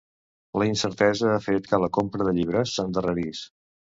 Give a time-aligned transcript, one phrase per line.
[0.59, 3.45] La incertesa ha fet que la compra de llibres s'endarrerís.